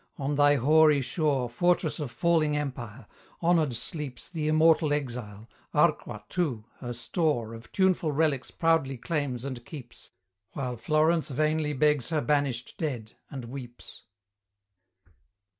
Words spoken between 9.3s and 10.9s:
and keeps, While